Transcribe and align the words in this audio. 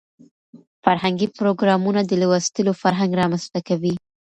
فرهنګي 0.83 1.27
پروګرامونه 1.37 2.01
د 2.05 2.11
لوستلو 2.21 2.71
فرهنګ 2.81 3.11
رامنځته 3.21 3.59
کوي. 3.67 3.93